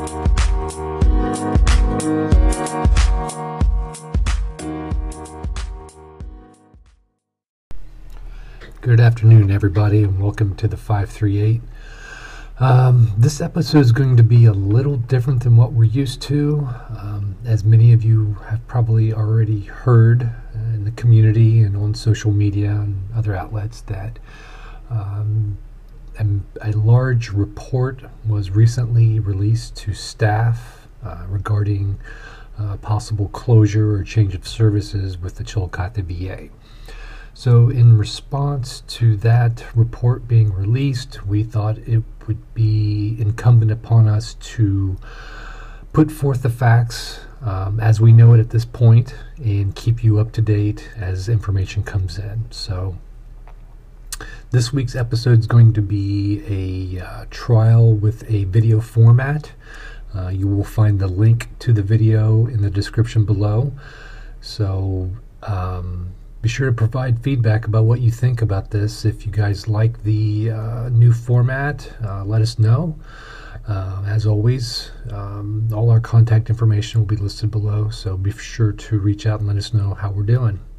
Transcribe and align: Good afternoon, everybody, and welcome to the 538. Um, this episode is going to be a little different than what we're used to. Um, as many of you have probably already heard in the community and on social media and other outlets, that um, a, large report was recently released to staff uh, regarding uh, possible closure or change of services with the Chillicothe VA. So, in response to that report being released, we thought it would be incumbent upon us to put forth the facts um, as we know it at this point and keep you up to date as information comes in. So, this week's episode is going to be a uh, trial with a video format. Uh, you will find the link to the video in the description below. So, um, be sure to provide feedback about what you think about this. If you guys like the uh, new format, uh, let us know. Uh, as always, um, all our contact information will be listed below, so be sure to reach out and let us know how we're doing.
Good 0.00 0.08
afternoon, 8.98 9.50
everybody, 9.50 10.02
and 10.02 10.18
welcome 10.18 10.56
to 10.56 10.66
the 10.66 10.78
538. 10.78 11.60
Um, 12.58 13.12
this 13.18 13.42
episode 13.42 13.80
is 13.80 13.92
going 13.92 14.16
to 14.16 14.22
be 14.22 14.46
a 14.46 14.54
little 14.54 14.96
different 14.96 15.42
than 15.42 15.58
what 15.58 15.74
we're 15.74 15.84
used 15.84 16.22
to. 16.22 16.66
Um, 16.88 17.36
as 17.44 17.62
many 17.62 17.92
of 17.92 18.02
you 18.02 18.38
have 18.48 18.66
probably 18.66 19.12
already 19.12 19.60
heard 19.60 20.32
in 20.54 20.84
the 20.84 20.92
community 20.92 21.60
and 21.60 21.76
on 21.76 21.92
social 21.92 22.32
media 22.32 22.70
and 22.70 23.06
other 23.14 23.36
outlets, 23.36 23.82
that 23.82 24.18
um, 24.88 25.58
a, 26.60 26.72
large 26.72 27.30
report 27.30 28.02
was 28.26 28.50
recently 28.50 29.18
released 29.18 29.76
to 29.76 29.94
staff 29.94 30.88
uh, 31.04 31.24
regarding 31.28 31.98
uh, 32.58 32.76
possible 32.78 33.28
closure 33.28 33.94
or 33.94 34.04
change 34.04 34.34
of 34.34 34.46
services 34.46 35.16
with 35.18 35.36
the 35.36 35.44
Chillicothe 35.44 35.96
VA. 35.96 36.48
So, 37.32 37.70
in 37.70 37.96
response 37.96 38.82
to 38.82 39.16
that 39.16 39.64
report 39.74 40.28
being 40.28 40.52
released, 40.52 41.24
we 41.26 41.42
thought 41.42 41.78
it 41.78 42.02
would 42.26 42.54
be 42.54 43.16
incumbent 43.18 43.70
upon 43.70 44.08
us 44.08 44.34
to 44.34 44.98
put 45.92 46.10
forth 46.10 46.42
the 46.42 46.50
facts 46.50 47.20
um, 47.40 47.80
as 47.80 48.00
we 48.00 48.12
know 48.12 48.34
it 48.34 48.40
at 48.40 48.50
this 48.50 48.64
point 48.64 49.14
and 49.38 49.74
keep 49.74 50.04
you 50.04 50.18
up 50.18 50.32
to 50.32 50.42
date 50.42 50.90
as 50.96 51.28
information 51.28 51.82
comes 51.82 52.18
in. 52.18 52.44
So, 52.50 52.98
this 54.50 54.72
week's 54.72 54.96
episode 54.96 55.38
is 55.38 55.46
going 55.46 55.72
to 55.72 55.80
be 55.80 56.42
a 56.98 57.04
uh, 57.04 57.24
trial 57.30 57.92
with 57.92 58.28
a 58.28 58.44
video 58.44 58.80
format. 58.80 59.52
Uh, 60.14 60.28
you 60.28 60.48
will 60.48 60.64
find 60.64 60.98
the 60.98 61.06
link 61.06 61.48
to 61.60 61.72
the 61.72 61.82
video 61.82 62.46
in 62.46 62.60
the 62.60 62.70
description 62.70 63.24
below. 63.24 63.72
So, 64.40 65.10
um, 65.44 66.12
be 66.42 66.48
sure 66.48 66.66
to 66.68 66.74
provide 66.74 67.22
feedback 67.22 67.66
about 67.66 67.84
what 67.84 68.00
you 68.00 68.10
think 68.10 68.42
about 68.42 68.70
this. 68.70 69.04
If 69.04 69.24
you 69.24 69.30
guys 69.30 69.68
like 69.68 70.02
the 70.02 70.50
uh, 70.50 70.88
new 70.88 71.12
format, 71.12 71.92
uh, 72.02 72.24
let 72.24 72.42
us 72.42 72.58
know. 72.58 72.98
Uh, 73.68 74.02
as 74.06 74.26
always, 74.26 74.90
um, 75.12 75.68
all 75.72 75.90
our 75.90 76.00
contact 76.00 76.50
information 76.50 77.00
will 77.00 77.06
be 77.06 77.16
listed 77.16 77.50
below, 77.52 77.90
so 77.90 78.16
be 78.16 78.32
sure 78.32 78.72
to 78.72 78.98
reach 78.98 79.26
out 79.26 79.40
and 79.40 79.48
let 79.48 79.58
us 79.58 79.72
know 79.72 79.94
how 79.94 80.10
we're 80.10 80.22
doing. 80.22 80.60